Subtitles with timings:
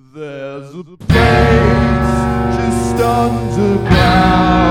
[0.00, 2.08] There's a place
[2.56, 4.67] just underground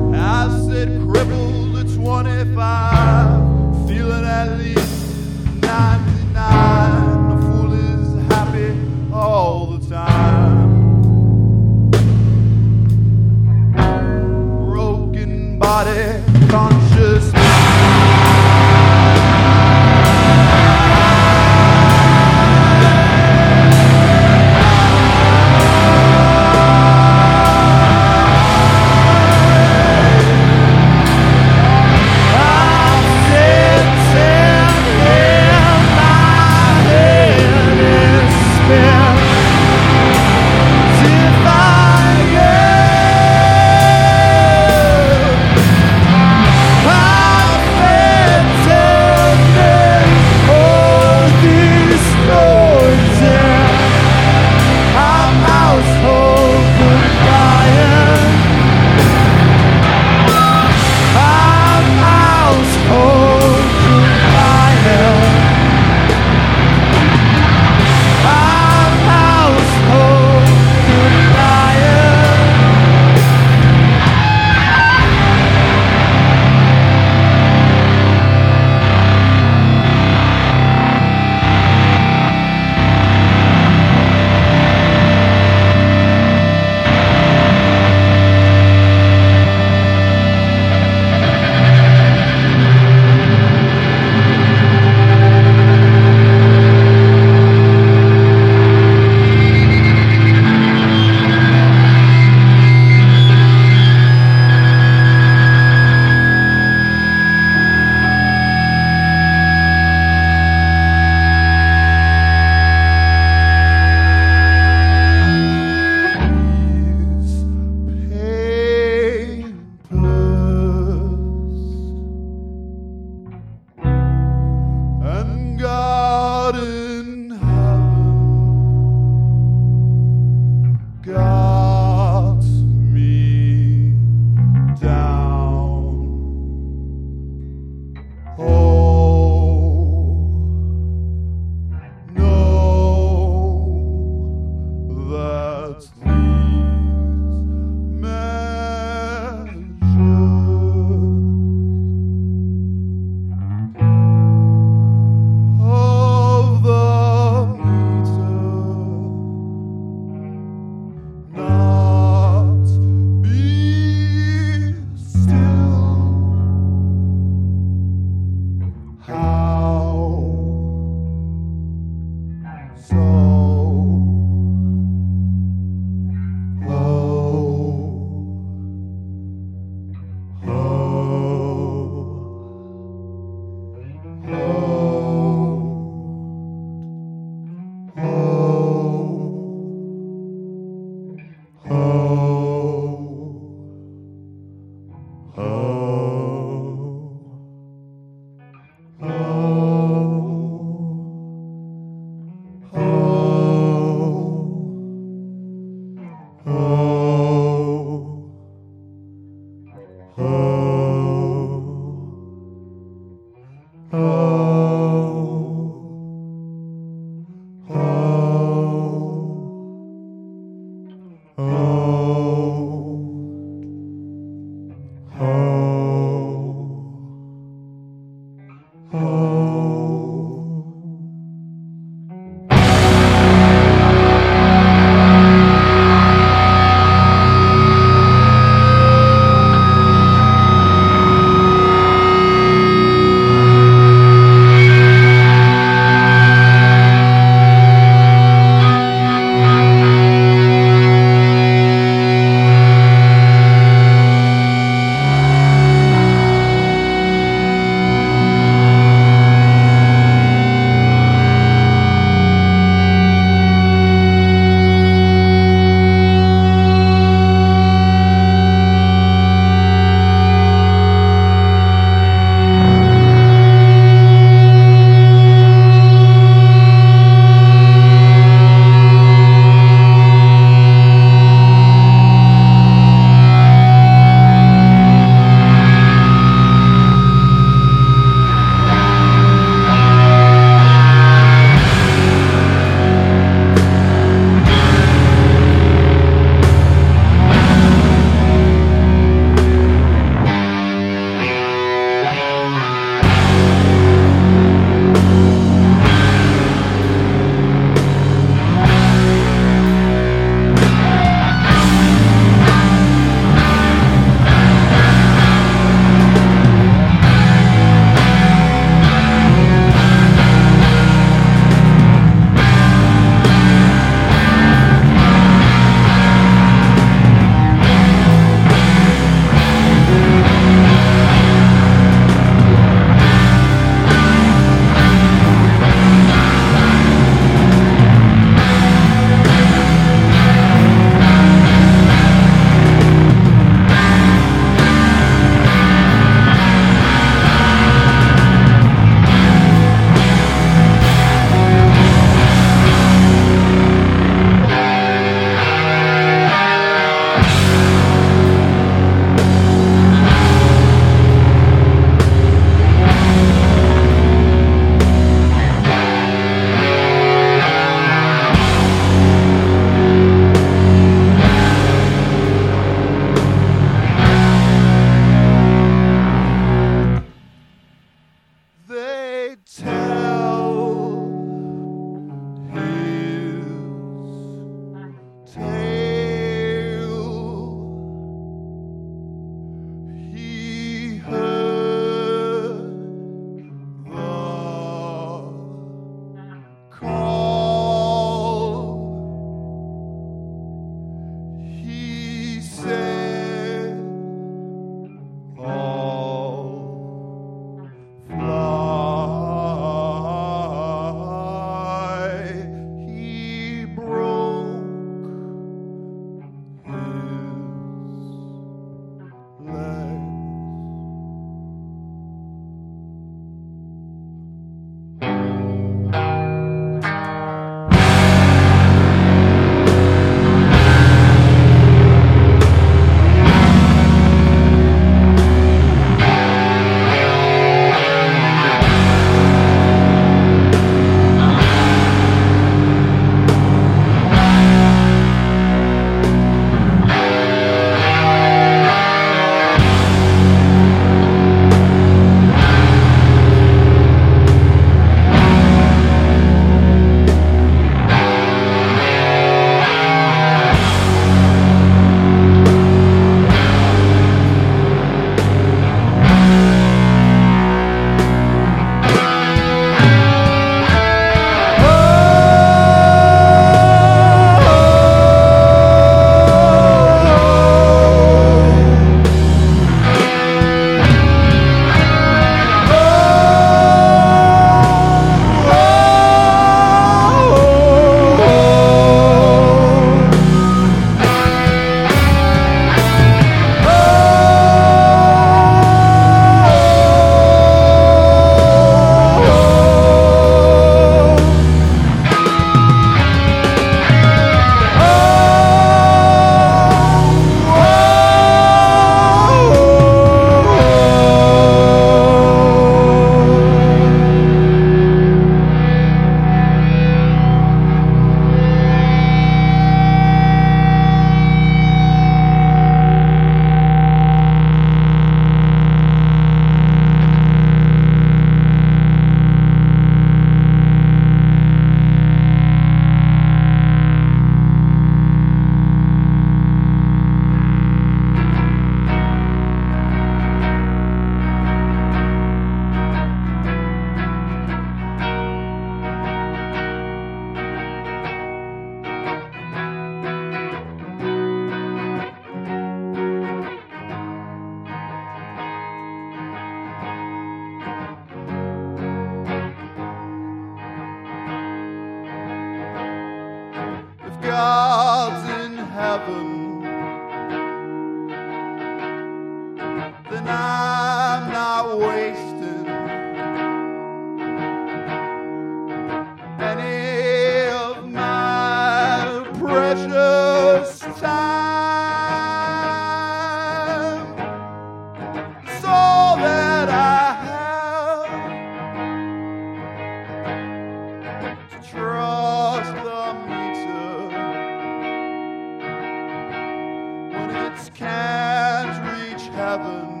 [597.69, 600.00] can't reach heaven.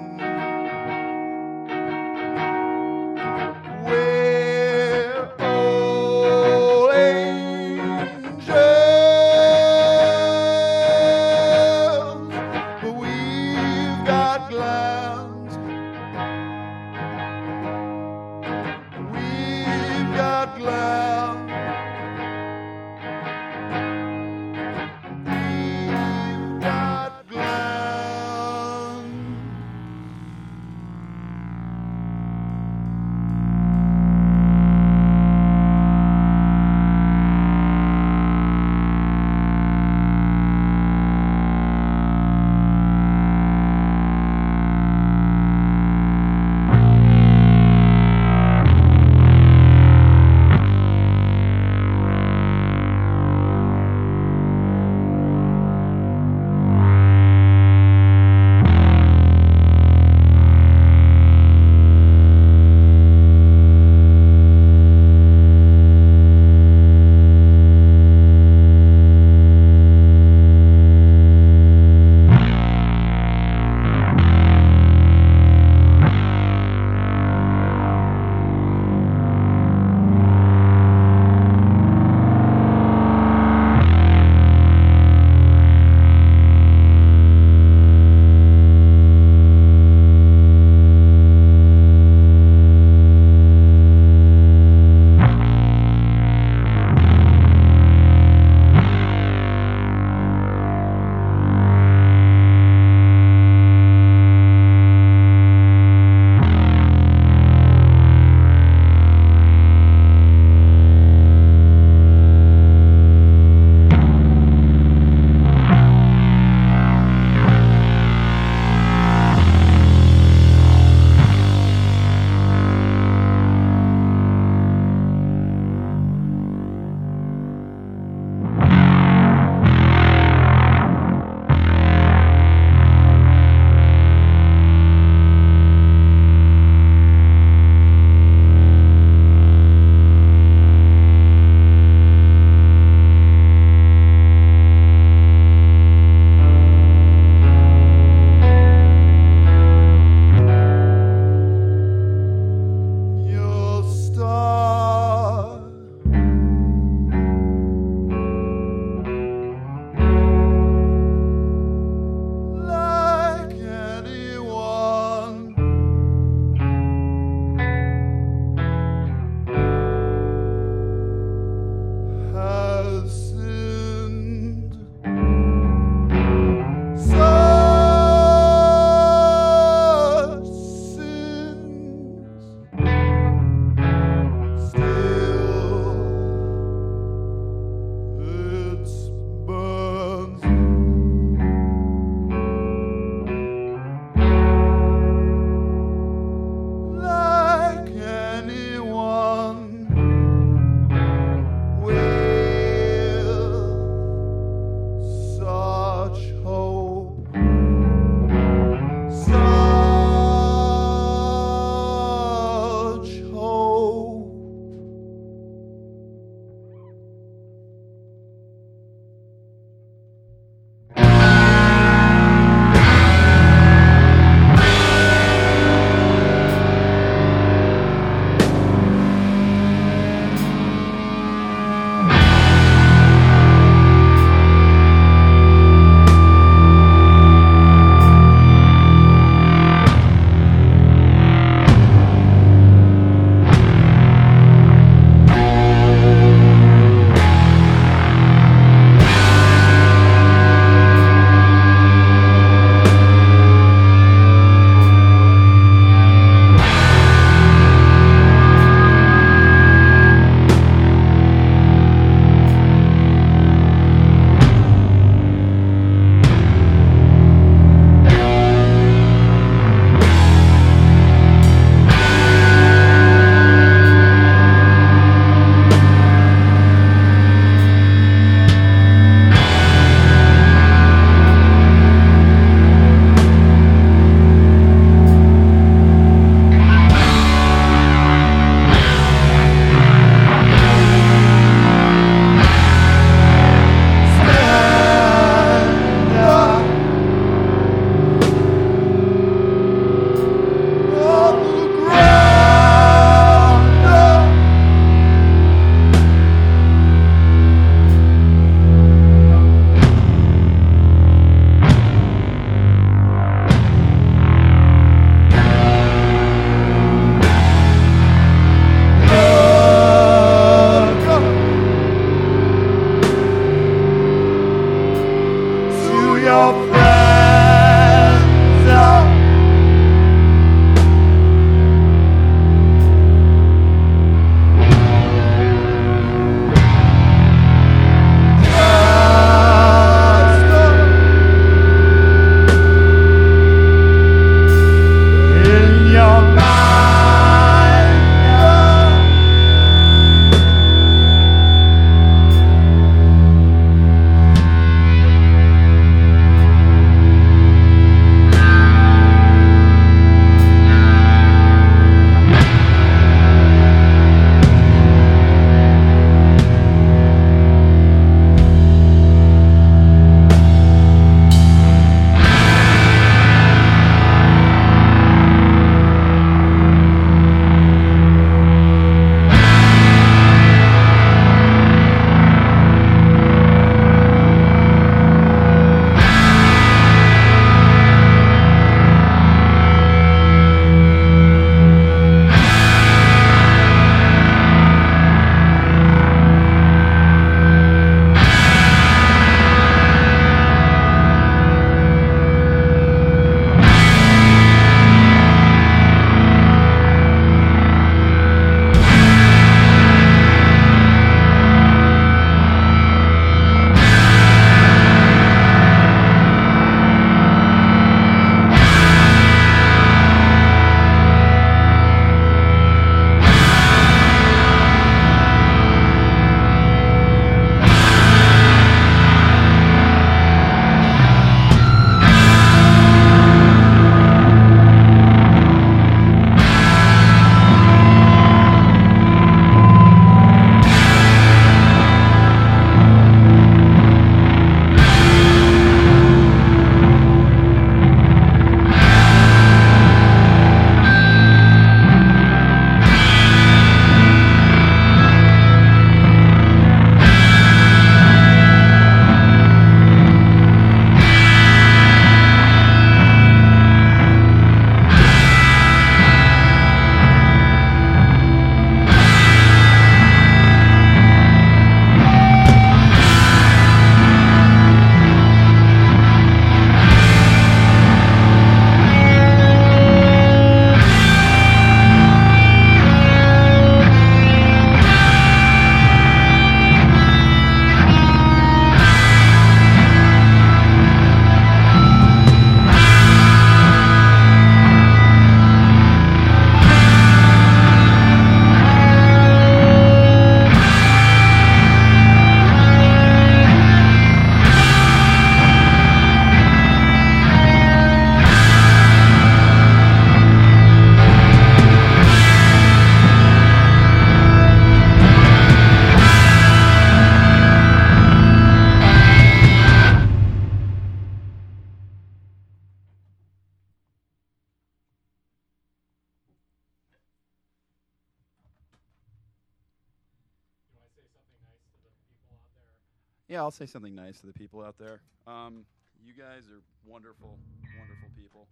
[533.41, 535.01] I'll say something nice to the people out there.
[535.25, 535.65] Um,
[536.05, 537.39] you guys are wonderful,
[537.79, 538.47] wonderful people.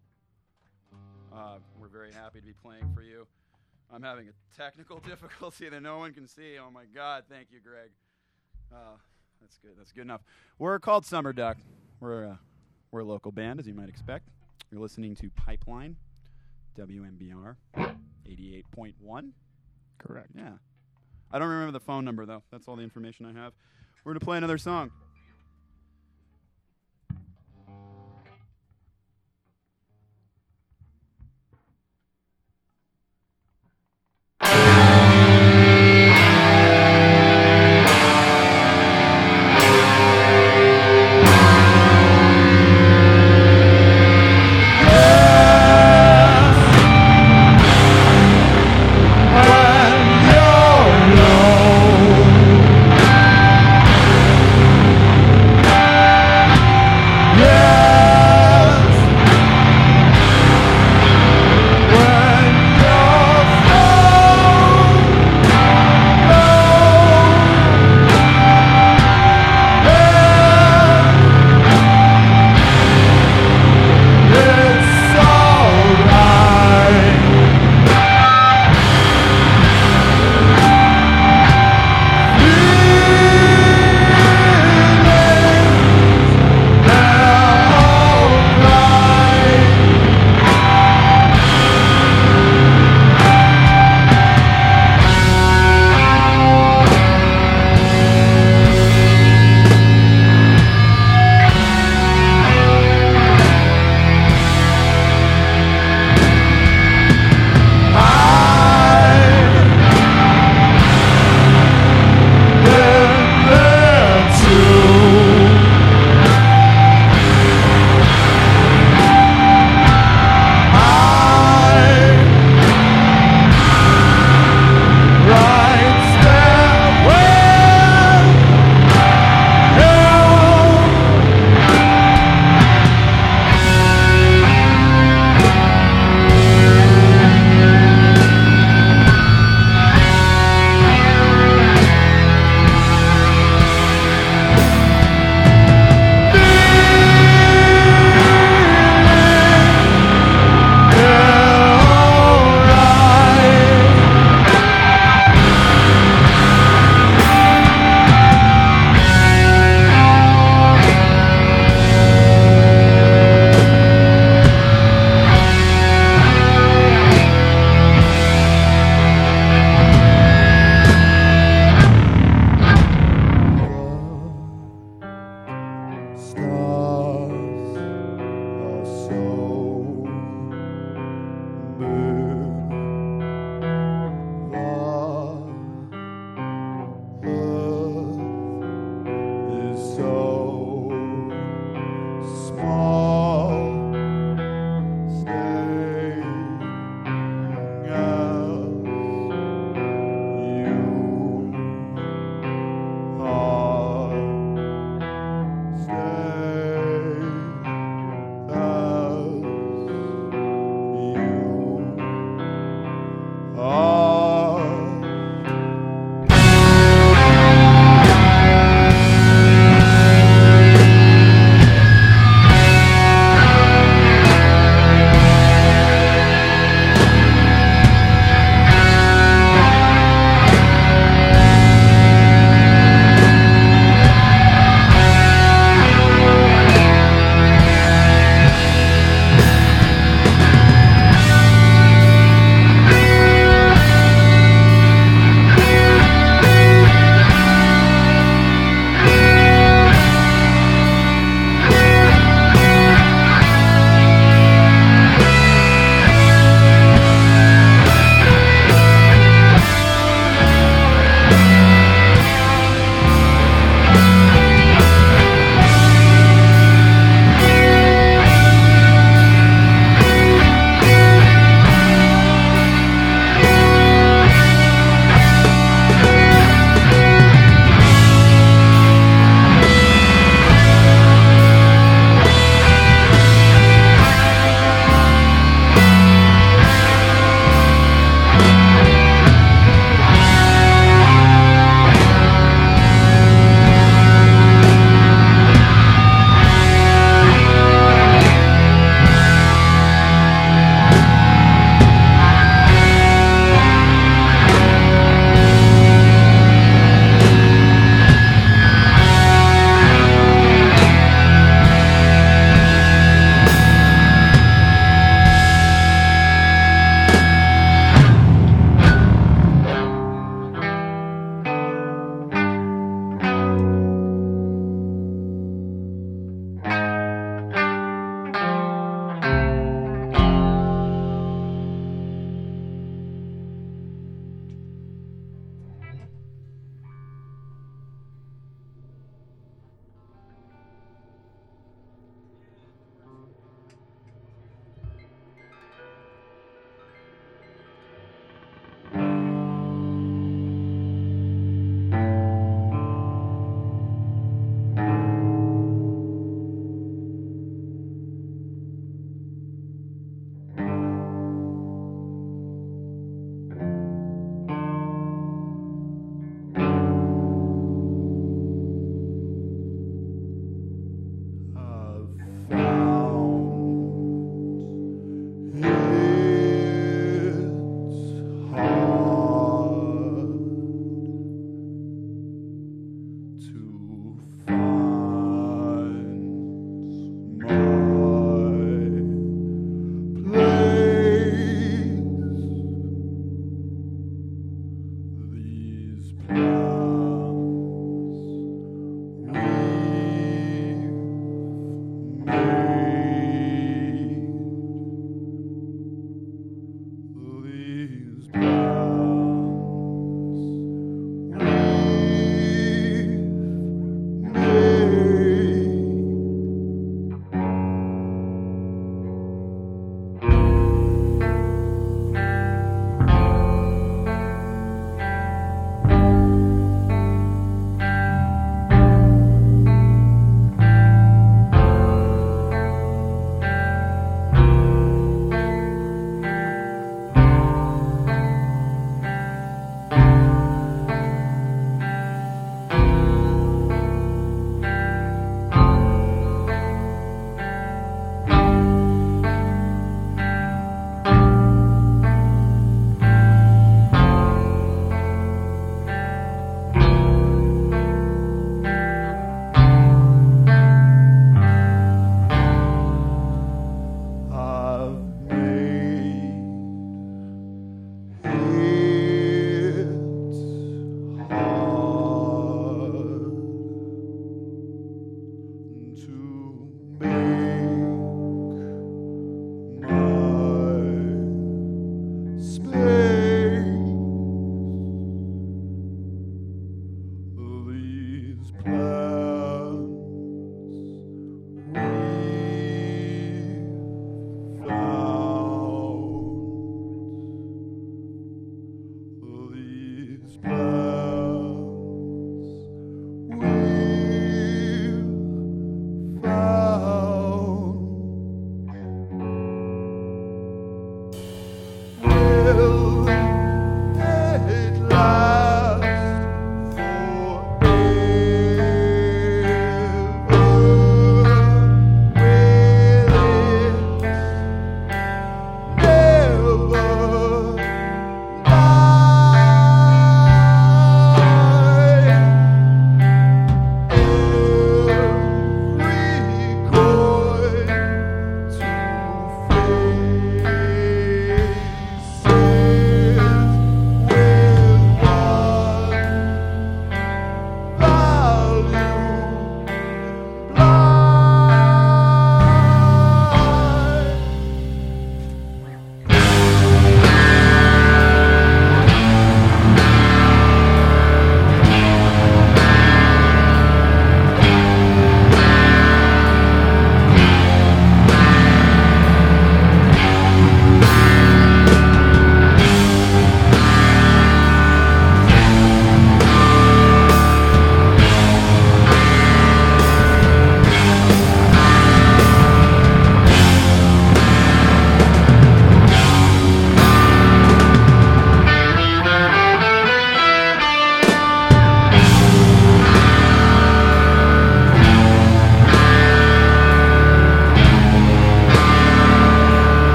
[1.31, 3.27] Uh, we're very happy to be playing for you.
[3.93, 6.57] I'm having a technical difficulty that no one can see.
[6.57, 7.25] Oh my God!
[7.29, 7.91] Thank you, Greg.
[8.73, 8.97] Uh,
[9.39, 9.73] that's good.
[9.77, 10.21] That's good enough.
[10.57, 11.57] We're called Summer Duck.
[11.99, 12.39] We're a,
[12.91, 14.27] we're a local band, as you might expect.
[14.71, 15.97] You're listening to Pipeline,
[16.79, 17.55] WMBR,
[18.27, 19.31] 88.1.
[19.99, 20.29] Correct.
[20.35, 20.53] Yeah.
[21.31, 22.41] I don't remember the phone number though.
[22.51, 23.53] That's all the information I have.
[24.03, 24.91] We're gonna play another song.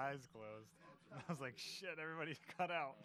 [0.00, 0.72] eyes closed.
[1.12, 2.96] And I was like, shit, everybody's cut out.